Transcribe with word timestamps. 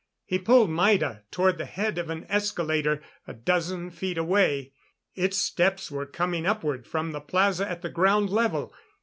He 0.25 0.39
pulled 0.39 0.71
Maida 0.71 1.25
toward 1.29 1.59
the 1.59 1.65
head 1.67 1.99
of 1.99 2.09
an 2.09 2.25
escalator 2.27 3.03
a 3.27 3.35
dozen 3.35 3.91
feet 3.91 4.17
away. 4.17 4.73
Its 5.13 5.37
steps 5.37 5.91
were 5.91 6.07
coming 6.07 6.47
upward 6.47 6.87
from 6.87 7.11
the 7.11 7.21
plaza 7.21 7.69
at 7.69 7.83
the 7.83 7.89
ground 7.89 8.31
level. 8.31 8.73